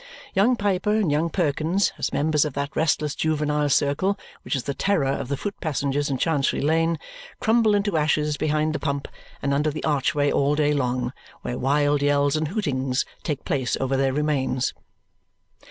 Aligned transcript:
Young 0.33 0.55
Piper 0.55 0.95
and 0.95 1.11
young 1.11 1.29
Perkins, 1.29 1.93
as 1.99 2.11
members 2.11 2.43
of 2.43 2.53
that 2.53 2.75
restless 2.75 3.13
juvenile 3.13 3.69
circle 3.69 4.17
which 4.41 4.55
is 4.55 4.63
the 4.63 4.73
terror 4.73 5.05
of 5.05 5.27
the 5.27 5.37
foot 5.37 5.53
passengers 5.61 6.09
in 6.09 6.17
Chancery 6.17 6.59
Lane, 6.59 6.97
crumble 7.39 7.75
into 7.75 7.95
ashes 7.95 8.35
behind 8.35 8.73
the 8.73 8.79
pump 8.79 9.07
and 9.43 9.53
under 9.53 9.69
the 9.69 9.83
archway 9.83 10.31
all 10.31 10.55
day 10.55 10.73
long, 10.73 11.13
where 11.43 11.59
wild 11.59 12.01
yells 12.01 12.35
and 12.35 12.47
hootings 12.47 13.05
take 13.21 13.45
place 13.45 13.77
over 13.79 13.95
their 13.95 14.11
remains. 14.11 14.73